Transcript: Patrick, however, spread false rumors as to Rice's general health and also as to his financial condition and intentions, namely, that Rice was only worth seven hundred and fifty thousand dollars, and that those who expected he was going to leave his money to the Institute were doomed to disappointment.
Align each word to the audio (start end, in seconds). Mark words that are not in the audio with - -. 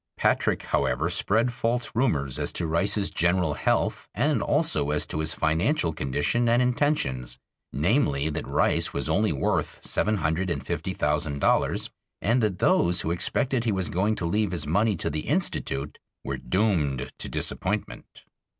Patrick, 0.17 0.63
however, 0.63 1.09
spread 1.09 1.53
false 1.53 1.91
rumors 1.93 2.39
as 2.39 2.51
to 2.53 2.65
Rice's 2.65 3.11
general 3.11 3.53
health 3.53 4.09
and 4.15 4.41
also 4.41 4.89
as 4.89 5.05
to 5.05 5.19
his 5.19 5.35
financial 5.35 5.93
condition 5.93 6.49
and 6.49 6.59
intentions, 6.59 7.37
namely, 7.71 8.27
that 8.31 8.47
Rice 8.47 8.93
was 8.93 9.07
only 9.07 9.31
worth 9.31 9.85
seven 9.85 10.17
hundred 10.17 10.49
and 10.49 10.65
fifty 10.65 10.95
thousand 10.95 11.37
dollars, 11.37 11.91
and 12.19 12.41
that 12.41 12.57
those 12.57 13.01
who 13.01 13.11
expected 13.11 13.63
he 13.63 13.71
was 13.71 13.89
going 13.89 14.15
to 14.15 14.25
leave 14.25 14.49
his 14.49 14.65
money 14.65 14.95
to 14.95 15.11
the 15.11 15.27
Institute 15.27 15.99
were 16.25 16.37
doomed 16.37 17.11
to 17.19 17.29
disappointment. 17.29 18.23